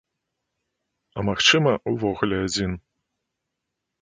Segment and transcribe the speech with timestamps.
[1.17, 2.71] А магчыма, увогуле адзін.